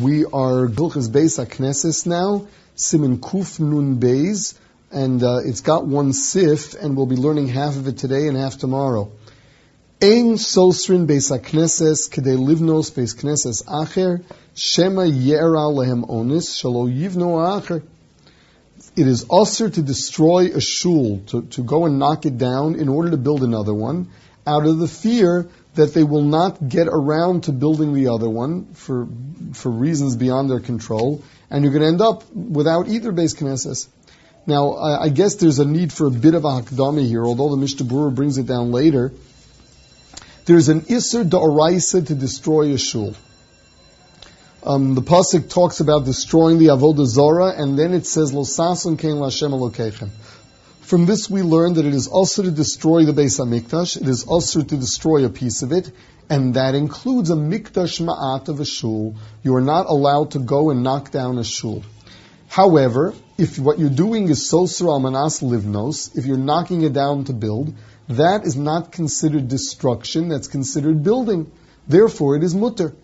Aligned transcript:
We 0.00 0.24
are 0.26 0.68
Gilchas 0.68 1.08
Beis 1.08 1.44
Akneses 1.44 2.06
now, 2.06 2.46
Siman 2.76 3.18
Kuf 3.18 3.58
Nun 3.58 3.98
Beis, 3.98 4.56
and 4.92 5.20
uh, 5.24 5.38
it's 5.44 5.60
got 5.60 5.88
one 5.88 6.12
seif, 6.12 6.80
and 6.80 6.96
we'll 6.96 7.06
be 7.06 7.16
learning 7.16 7.48
half 7.48 7.74
of 7.74 7.88
it 7.88 7.98
today 7.98 8.28
and 8.28 8.36
half 8.36 8.58
tomorrow. 8.58 9.10
Ein 10.00 10.36
Sosrin 10.36 11.08
Beis 11.08 11.36
Akneses 11.36 12.08
Kedei 12.08 12.36
Livnos 12.36 12.92
Beis 12.92 13.16
Knesses 13.16 13.64
Acher 13.66 14.22
Shema 14.54 15.02
Yera 15.02 15.68
Lehem 15.74 16.08
Onis 16.08 16.62
Shalo 16.62 16.86
Yivno 16.88 17.60
Acher. 17.60 17.82
It 18.94 19.08
is 19.08 19.26
usher 19.28 19.68
to 19.68 19.82
destroy 19.82 20.52
a 20.54 20.60
shul, 20.60 21.22
to, 21.26 21.42
to 21.42 21.64
go 21.64 21.86
and 21.86 21.98
knock 21.98 22.24
it 22.24 22.38
down 22.38 22.76
in 22.76 22.88
order 22.88 23.10
to 23.10 23.16
build 23.16 23.42
another 23.42 23.74
one, 23.74 24.10
out 24.46 24.64
of 24.64 24.78
the 24.78 24.86
fear 24.86 25.48
that 25.78 25.94
they 25.94 26.02
will 26.02 26.24
not 26.24 26.68
get 26.68 26.88
around 26.88 27.44
to 27.44 27.52
building 27.52 27.94
the 27.94 28.08
other 28.08 28.28
one 28.28 28.66
for, 28.74 29.06
for 29.54 29.70
reasons 29.70 30.16
beyond 30.16 30.50
their 30.50 30.58
control, 30.58 31.22
and 31.50 31.62
you're 31.62 31.72
going 31.72 31.82
to 31.82 31.88
end 31.88 32.00
up 32.00 32.28
without 32.34 32.88
either 32.88 33.12
base 33.12 33.34
Knesses. 33.34 33.86
Now, 34.44 34.72
I, 34.72 35.04
I, 35.04 35.08
guess 35.08 35.36
there's 35.36 35.60
a 35.60 35.64
need 35.64 35.92
for 35.92 36.08
a 36.08 36.10
bit 36.10 36.34
of 36.34 36.44
a 36.44 36.48
hakdami 36.48 37.06
here, 37.06 37.24
although 37.24 37.50
the 37.50 37.56
Mishnah 37.56 38.10
brings 38.10 38.38
it 38.38 38.46
down 38.46 38.72
later. 38.72 39.12
There's 40.46 40.68
an 40.68 40.80
Isser 40.80 41.22
Da'oraisa 41.22 42.04
to 42.08 42.14
destroy 42.14 42.72
a 42.72 42.78
shul. 42.78 43.14
Um, 44.64 44.96
the 44.96 45.02
pasuk 45.02 45.48
talks 45.48 45.78
about 45.78 46.06
destroying 46.06 46.58
the 46.58 46.66
avodah 46.66 47.06
zara, 47.06 47.52
and 47.56 47.78
then 47.78 47.94
it 47.94 48.04
says 48.04 48.32
lo 48.32 48.42
sasun 48.42 48.98
kein 48.98 49.16
lashem 49.16 49.52
alokechem. 49.52 50.10
From 50.88 51.04
this 51.04 51.28
we 51.28 51.42
learn 51.42 51.74
that 51.74 51.84
it 51.84 51.92
is 51.92 52.08
also 52.08 52.42
to 52.42 52.50
destroy 52.50 53.04
the 53.04 53.12
Beis 53.12 53.38
Hamikdash, 53.38 54.00
it 54.00 54.08
is 54.08 54.24
also 54.24 54.62
to 54.62 54.74
destroy 54.74 55.26
a 55.26 55.28
piece 55.28 55.60
of 55.60 55.70
it, 55.70 55.92
and 56.30 56.54
that 56.54 56.74
includes 56.74 57.28
a 57.28 57.34
Mikdash 57.34 58.00
Ma'at 58.00 58.48
of 58.48 58.58
a 58.58 58.64
shul. 58.64 59.14
You 59.42 59.54
are 59.56 59.60
not 59.60 59.84
allowed 59.84 60.30
to 60.30 60.38
go 60.38 60.70
and 60.70 60.82
knock 60.82 61.10
down 61.10 61.36
a 61.36 61.44
shul. 61.44 61.82
However, 62.48 63.12
if 63.36 63.58
what 63.58 63.78
you're 63.78 63.90
doing 63.90 64.30
is 64.30 64.50
Sosra 64.50 64.88
Almanas 64.98 65.42
Livnos, 65.42 66.16
if 66.16 66.24
you're 66.24 66.38
knocking 66.38 66.80
it 66.80 66.94
down 66.94 67.24
to 67.24 67.34
build, 67.34 67.74
that 68.08 68.46
is 68.46 68.56
not 68.56 68.90
considered 68.90 69.46
destruction, 69.46 70.30
that's 70.30 70.48
considered 70.48 71.02
building. 71.02 71.52
Therefore, 71.86 72.34
it 72.36 72.42
is 72.42 72.54
mutter. 72.54 72.94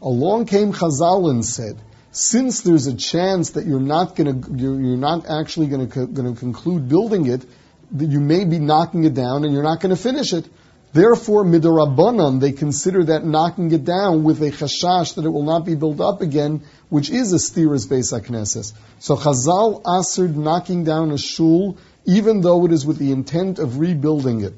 Along 0.00 0.46
came 0.46 0.72
Chazal 0.72 1.28
and 1.28 1.44
said, 1.44 1.76
since 2.12 2.60
there's 2.60 2.86
a 2.86 2.94
chance 2.94 3.50
that 3.50 3.66
you're 3.66 3.80
not 3.80 4.14
going 4.14 4.42
to, 4.42 4.52
you're, 4.54 4.80
you're, 4.80 4.96
not 4.98 5.28
actually 5.28 5.66
going 5.66 5.88
to, 5.88 6.06
going 6.06 6.34
to 6.34 6.38
conclude 6.38 6.88
building 6.88 7.26
it, 7.26 7.44
that 7.92 8.06
you 8.06 8.20
may 8.20 8.44
be 8.44 8.58
knocking 8.58 9.04
it 9.04 9.14
down 9.14 9.44
and 9.44 9.52
you're 9.52 9.62
not 9.62 9.80
going 9.80 9.94
to 9.94 10.00
finish 10.00 10.32
it. 10.34 10.46
Therefore, 10.92 11.42
midorabanan, 11.42 12.38
they 12.38 12.52
consider 12.52 13.04
that 13.04 13.24
knocking 13.24 13.72
it 13.72 13.86
down 13.86 14.24
with 14.24 14.42
a 14.42 14.50
chashash 14.50 15.14
that 15.14 15.24
it 15.24 15.30
will 15.30 15.44
not 15.44 15.64
be 15.64 15.74
built 15.74 16.00
up 16.00 16.20
again, 16.20 16.62
which 16.90 17.08
is 17.08 17.32
a 17.32 17.36
stiras 17.36 17.86
akneses. 17.88 18.74
So 18.98 19.16
Chazal 19.16 19.80
answered 19.86 20.36
knocking 20.36 20.84
down 20.84 21.10
a 21.12 21.18
shul, 21.18 21.78
even 22.04 22.42
though 22.42 22.66
it 22.66 22.72
is 22.72 22.84
with 22.84 22.98
the 22.98 23.10
intent 23.10 23.58
of 23.58 23.78
rebuilding 23.78 24.42
it. 24.42 24.52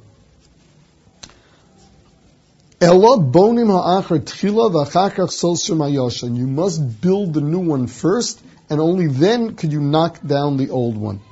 You 6.37 6.47
must 6.47 7.01
build 7.01 7.33
the 7.33 7.41
new 7.41 7.61
one 7.61 7.87
first, 7.87 8.43
and 8.69 8.79
only 8.79 9.07
then 9.07 9.55
could 9.55 9.73
you 9.73 9.81
knock 9.81 10.21
down 10.21 10.59
the 10.59 10.69
old 10.69 10.99
one. 10.99 11.23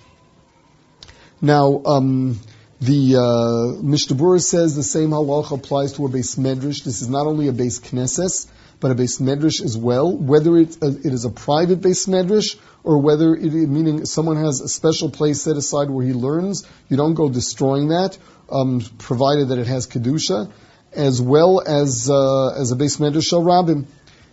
Now, 1.42 1.82
um, 1.84 2.40
the 2.80 3.16
uh, 3.18 3.82
Mishnah 3.82 4.40
says 4.40 4.76
the 4.76 4.82
same 4.82 5.10
halacha 5.10 5.52
applies 5.58 5.92
to 5.94 6.06
a 6.06 6.08
base 6.08 6.36
medrash. 6.36 6.84
This 6.84 7.02
is 7.02 7.10
not 7.10 7.26
only 7.26 7.48
a 7.48 7.52
base 7.52 7.80
knesses, 7.80 8.46
but 8.80 8.90
a 8.90 8.94
base 8.94 9.18
medrash 9.18 9.62
as 9.62 9.76
well. 9.76 10.10
Whether 10.10 10.56
it, 10.56 10.78
uh, 10.82 10.86
it 10.86 11.12
is 11.12 11.26
a 11.26 11.30
private 11.30 11.82
base 11.82 12.06
medrash 12.06 12.56
or 12.82 12.96
whether 12.96 13.34
it, 13.34 13.52
meaning 13.52 14.06
someone 14.06 14.38
has 14.38 14.62
a 14.62 14.68
special 14.68 15.10
place 15.10 15.42
set 15.42 15.58
aside 15.58 15.90
where 15.90 16.06
he 16.06 16.14
learns, 16.14 16.66
you 16.88 16.96
don't 16.96 17.12
go 17.12 17.28
destroying 17.28 17.88
that, 17.88 18.16
um, 18.50 18.80
provided 18.96 19.48
that 19.48 19.58
it 19.58 19.66
has 19.66 19.86
kedusha 19.86 20.50
as 20.94 21.20
well 21.20 21.60
as 21.60 22.10
uh, 22.10 22.48
as 22.48 22.70
a 22.70 22.76
base 22.76 22.96
medrash 22.98 23.26
shel 23.26 23.42
rabbim. 23.42 23.86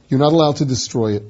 You're 0.10 0.20
not 0.20 0.34
allowed 0.34 0.58
to 0.58 0.66
destroy 0.66 1.16
it. 1.16 1.24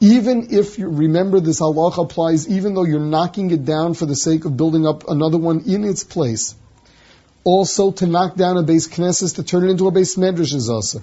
Even 0.00 0.48
if 0.50 0.78
you 0.78 0.88
remember 0.88 1.40
this 1.40 1.60
halacha 1.60 2.04
applies, 2.04 2.48
even 2.48 2.74
though 2.74 2.84
you're 2.84 3.00
knocking 3.00 3.50
it 3.50 3.64
down 3.64 3.94
for 3.94 4.06
the 4.06 4.16
sake 4.16 4.44
of 4.44 4.56
building 4.56 4.86
up 4.86 5.08
another 5.08 5.38
one 5.38 5.60
in 5.66 5.84
its 5.84 6.04
place. 6.04 6.54
Also, 7.44 7.90
to 7.90 8.06
knock 8.06 8.36
down 8.36 8.56
a 8.56 8.62
base 8.62 8.88
knesses 8.88 9.36
to 9.36 9.42
turn 9.42 9.64
it 9.64 9.70
into 9.70 9.88
a 9.88 9.90
base 9.90 10.16
medrash 10.16 10.54
is 10.54 10.68
also. 10.70 11.02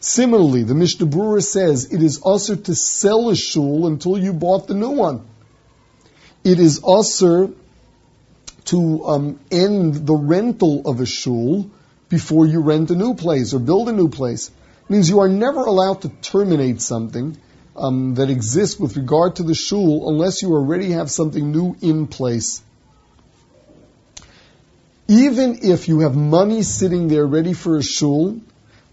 Similarly, 0.00 0.62
the 0.62 0.74
Mishnah 0.74 1.06
Berurah 1.06 1.42
says 1.42 1.92
it 1.92 2.02
is 2.02 2.18
also 2.18 2.54
to 2.54 2.74
sell 2.74 3.30
a 3.30 3.36
shul 3.36 3.88
until 3.88 4.16
you 4.16 4.32
bought 4.32 4.68
the 4.68 4.74
new 4.74 4.90
one. 4.90 5.26
It 6.44 6.60
is 6.60 6.78
also 6.78 7.54
to 8.66 9.04
um, 9.04 9.40
end 9.50 10.06
the 10.06 10.14
rental 10.14 10.82
of 10.86 11.00
a 11.00 11.06
shul 11.06 11.70
before 12.08 12.46
you 12.46 12.60
rent 12.60 12.90
a 12.90 12.96
new 12.96 13.14
place 13.14 13.54
or 13.54 13.58
build 13.58 13.88
a 13.88 13.92
new 13.92 14.08
place. 14.08 14.48
It 14.48 14.90
means 14.90 15.08
you 15.08 15.20
are 15.20 15.28
never 15.28 15.60
allowed 15.60 16.02
to 16.02 16.08
terminate 16.08 16.80
something 16.80 17.36
um, 17.76 18.14
that 18.14 18.30
exists 18.30 18.78
with 18.78 18.96
regard 18.96 19.36
to 19.36 19.42
the 19.42 19.54
shul 19.54 20.08
unless 20.08 20.42
you 20.42 20.52
already 20.52 20.92
have 20.92 21.10
something 21.10 21.52
new 21.52 21.76
in 21.80 22.06
place. 22.06 22.62
Even 25.06 25.60
if 25.62 25.88
you 25.88 26.00
have 26.00 26.14
money 26.14 26.62
sitting 26.62 27.08
there 27.08 27.26
ready 27.26 27.54
for 27.54 27.78
a 27.78 27.82
shul, 27.82 28.40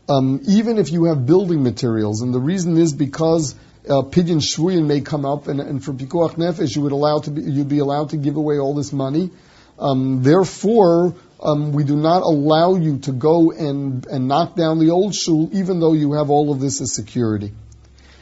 um, 0.08 0.42
even 0.48 0.78
if 0.78 0.92
you 0.92 1.06
have 1.06 1.26
building 1.26 1.64
materials, 1.64 2.22
and 2.22 2.34
the 2.34 2.40
reason 2.40 2.78
is 2.78 2.94
because 2.94 3.56
uh, 3.90 4.02
pidyon 4.02 4.40
shvuyin 4.40 4.86
may 4.86 5.02
come 5.02 5.26
up, 5.26 5.48
and, 5.48 5.60
and 5.60 5.84
for 5.84 5.94
pikuach 5.94 6.36
nefesh 6.36 6.76
you 6.76 6.84
would 6.84 6.92
allow 6.92 7.20
to 7.20 7.32
be, 7.32 7.42
you'd 7.42 7.68
be 7.68 7.80
allowed 7.80 8.12
to 8.12 8.18
give 8.18 8.36
away 8.36 8.60
all 8.60 8.74
this 8.76 8.94
money. 8.94 9.30
Um, 9.78 10.24
therefore, 10.24 11.16
um, 11.40 11.74
we 11.74 11.84
do 11.84 11.96
not 11.96 12.22
allow 12.22 12.76
you 12.76 13.00
to 13.00 13.12
go 13.12 13.52
and, 13.52 14.06
and 14.08 14.28
knock 14.28 14.56
down 14.56 14.80
the 14.80 14.92
old 14.92 15.14
shul, 15.14 15.50
even 15.54 15.80
though 15.80 15.94
you 15.94 16.14
have 16.14 16.30
all 16.30 16.52
of 16.52 16.60
this 16.60 16.82
as 16.82 16.94
security. 16.94 17.54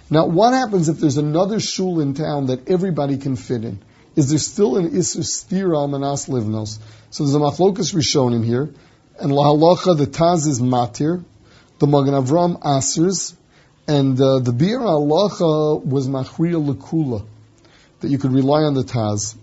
Now, 0.09 0.27
what 0.27 0.53
happens 0.53 0.89
if 0.89 0.97
there's 0.97 1.17
another 1.17 1.59
shul 1.59 1.99
in 1.99 2.13
town 2.13 2.47
that 2.47 2.69
everybody 2.69 3.17
can 3.17 3.35
fit 3.35 3.63
in? 3.63 3.79
Is 4.15 4.29
there 4.29 4.39
still 4.39 4.77
an 4.77 4.91
Isser 4.91 5.23
Stir 5.23 5.73
al 5.73 5.87
Manas 5.87 6.27
Livnos? 6.27 6.77
So 7.09 7.23
there's 7.23 7.35
a 7.35 7.39
Machlokas 7.39 7.93
Rishonim 7.95 8.45
here, 8.45 8.73
and 9.19 9.31
Lahalacha, 9.31 9.97
the 9.97 10.05
Taz 10.05 10.47
is 10.47 10.59
Matir, 10.59 11.23
the 11.79 11.87
Magen 11.87 12.13
Avram 12.13 12.59
Asers, 12.61 13.35
and 13.87 14.19
uh, 14.19 14.39
the 14.39 14.51
Bir 14.51 14.79
Halacha 14.79 15.83
was 15.83 16.07
Machriya 16.07 16.63
Lakula, 16.63 17.25
that 18.01 18.09
you 18.09 18.17
could 18.17 18.33
rely 18.33 18.63
on 18.63 18.73
the 18.73 18.83
Taz. 18.83 19.35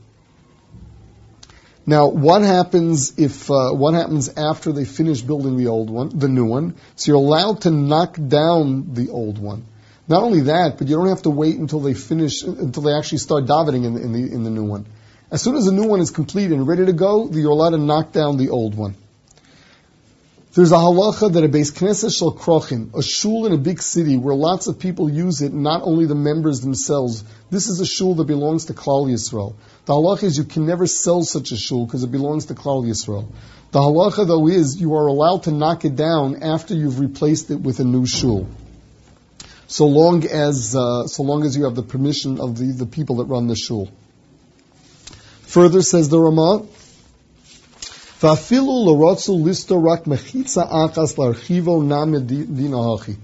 Now, 1.91 2.07
what 2.07 2.43
happens 2.43 3.19
if 3.19 3.51
uh, 3.51 3.73
what 3.73 3.95
happens 3.95 4.29
after 4.29 4.71
they 4.71 4.85
finish 4.85 5.23
building 5.23 5.57
the 5.57 5.67
old 5.67 5.91
one, 5.91 6.17
the 6.17 6.29
new 6.29 6.45
one? 6.45 6.77
So 6.95 7.11
you're 7.11 7.21
allowed 7.21 7.63
to 7.63 7.73
knock 7.73 8.15
down 8.15 8.95
the 8.95 9.09
old 9.09 9.41
one. 9.41 9.65
Not 10.07 10.23
only 10.23 10.43
that, 10.43 10.79
but 10.79 10.87
you 10.87 10.95
don't 10.95 11.09
have 11.09 11.23
to 11.23 11.31
wait 11.31 11.57
until 11.59 11.81
they 11.81 11.95
finish 11.95 12.43
until 12.43 12.85
they 12.85 12.93
actually 12.93 13.19
start 13.19 13.47
davening 13.47 13.87
in 13.87 13.97
in 13.97 14.13
the 14.13 14.33
in 14.33 14.45
the 14.45 14.51
new 14.51 14.63
one. 14.63 14.87
As 15.33 15.43
soon 15.43 15.57
as 15.57 15.65
the 15.65 15.73
new 15.73 15.89
one 15.89 15.99
is 15.99 16.13
complete 16.13 16.53
and 16.53 16.65
ready 16.65 16.87
to 16.87 16.93
go, 16.93 17.29
you're 17.29 17.51
allowed 17.51 17.71
to 17.71 17.79
knock 17.79 18.13
down 18.13 18.37
the 18.37 18.51
old 18.51 18.77
one. 18.77 18.95
There's 20.53 20.73
a 20.73 20.77
halacha 20.77 21.33
that 21.35 21.45
a 21.45 21.49
base 21.49 21.71
knesset 21.71 22.13
shel 22.13 22.33
krochim, 22.33 22.93
a 22.93 23.05
shul 23.05 23.47
in 23.47 23.53
a 23.53 23.57
big 23.57 23.81
city 23.81 24.17
where 24.17 24.35
lots 24.35 24.67
of 24.67 24.81
people 24.81 25.09
use 25.09 25.43
it, 25.43 25.53
not 25.53 25.83
only 25.85 26.07
the 26.07 26.17
members 26.17 26.61
themselves. 26.61 27.23
This 27.51 27.69
is 27.69 27.79
a 27.79 27.87
shul 27.87 28.17
that 28.17 28.25
belongs 28.25 28.65
to 28.65 28.75
Klal 28.75 29.09
Yisrael. 29.09 29.55
The 29.85 29.93
halacha 29.93 30.25
is 30.25 30.39
you 30.39 30.43
can 30.43 30.67
never 30.67 30.89
sell 30.89 31.23
such 31.23 31.53
a 31.53 31.57
shul 31.57 31.87
because 31.87 32.03
it 32.03 32.11
belongs 32.11 32.47
to 32.47 32.55
Klal 32.55 32.85
Yisrael. 32.85 33.31
The 33.71 33.79
halacha 33.79 34.27
though 34.27 34.49
is 34.49 34.81
you 34.81 34.97
are 34.97 35.07
allowed 35.07 35.45
to 35.45 35.53
knock 35.53 35.85
it 35.85 35.95
down 35.95 36.43
after 36.43 36.75
you've 36.75 36.99
replaced 36.99 37.53
it 37.53 37.61
with 37.61 37.79
a 37.79 37.85
new 37.85 38.05
shul. 38.05 38.49
So 39.69 39.87
long 39.87 40.27
as, 40.27 40.75
uh, 40.75 41.07
so 41.07 41.23
long 41.23 41.45
as 41.45 41.57
you 41.57 41.63
have 41.63 41.77
the 41.77 41.85
permission 41.85 42.41
of 42.41 42.59
the, 42.59 42.73
the 42.73 42.87
people 42.87 43.19
that 43.19 43.27
run 43.27 43.47
the 43.47 43.55
shul. 43.55 43.89
Further 45.43 45.81
says 45.81 46.09
the 46.09 46.19
Ramah, 46.19 46.67
ואפילו 48.24 48.86
לא 48.86 49.12
רצו 49.12 49.46
לסתור 49.46 49.92
רק 49.94 50.08
מחיצה 50.08 50.64
אחת 50.64 51.18
להרחיבו 51.18 51.84
נע 51.84 52.06
מדין 52.06 52.74
ההכי. 52.74 53.16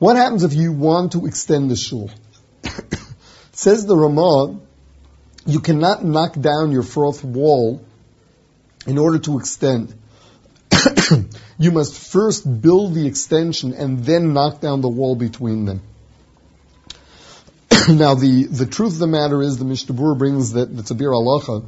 What 0.00 0.16
happens 0.16 0.42
if 0.42 0.52
you 0.52 0.72
want 0.72 1.12
to 1.12 1.26
extend 1.26 1.70
the 1.70 1.76
shul? 1.76 2.10
says 3.52 3.86
the 3.86 3.96
Ramah, 3.96 4.58
you 5.46 5.60
cannot 5.60 6.04
knock 6.04 6.34
down 6.34 6.72
your 6.72 6.82
fourth 6.82 7.22
wall 7.22 7.80
in 8.86 8.98
order 8.98 9.18
to 9.20 9.38
extend. 9.38 9.94
you 11.58 11.70
must 11.70 11.94
first 11.96 12.42
build 12.60 12.94
the 12.94 13.06
extension 13.06 13.74
and 13.74 14.04
then 14.04 14.32
knock 14.32 14.60
down 14.60 14.80
the 14.80 14.88
wall 14.88 15.14
between 15.14 15.64
them. 15.64 15.82
now, 17.88 18.14
the, 18.14 18.48
the 18.50 18.66
truth 18.66 18.94
of 18.94 18.98
the 18.98 19.06
matter 19.06 19.42
is, 19.42 19.58
the 19.58 19.64
Mishnah 19.64 20.14
brings 20.14 20.52
that 20.52 20.74
the 20.76 20.82
Tabir 20.82 21.10
Alacha, 21.10 21.64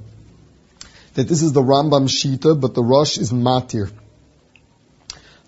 that 1.15 1.27
this 1.27 1.41
is 1.41 1.53
the 1.53 1.61
Rambam 1.61 2.07
Shita, 2.07 2.59
but 2.59 2.73
the 2.73 2.83
Rosh 2.83 3.17
is 3.17 3.31
Matir. 3.31 3.91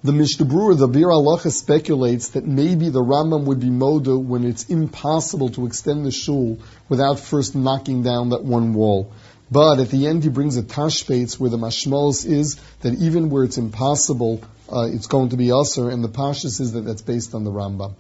The 0.04 0.12
Mishnah 0.12 0.48
Berurah, 0.48 0.80
the 0.80 0.88
Bir 0.88 1.08
Halacha 1.08 1.52
speculates 1.52 2.30
that 2.30 2.46
maybe 2.46 2.90
the 2.90 3.04
Rambam 3.04 3.44
would 3.46 3.60
be 3.60 3.70
moda 3.70 4.20
when 4.20 4.44
it's 4.44 4.66
impossible 4.66 5.50
to 5.50 5.68
extend 5.68 6.06
the 6.06 6.12
shul 6.12 6.58
without 6.90 7.20
first 7.20 7.56
knocking 7.56 8.02
down 8.02 8.30
that 8.30 8.44
one 8.44 8.74
wall. 8.74 9.12
But 9.52 9.80
at 9.80 9.90
the 9.90 10.08
end, 10.08 10.24
he 10.24 10.30
brings 10.30 10.58
a 10.58 10.64
Tashbetz 10.64 11.40
where 11.40 11.50
the 11.50 11.58
mashmalos 11.58 12.26
is 12.26 12.56
that 12.80 12.96
even 12.96 13.30
where 13.30 13.44
it's 13.44 13.58
impossible, 13.58 14.42
uh, 14.72 14.88
it's 14.92 15.08
going 15.08 15.30
to 15.30 15.38
be 15.38 15.52
usher, 15.52 15.90
and 15.90 16.04
the 16.04 16.10
pashas 16.10 16.60
is 16.62 16.72
that 16.72 16.82
that's 16.82 17.02
based 17.02 17.36
on 17.36 17.44
the 17.44 17.52
Rambam. 17.52 17.94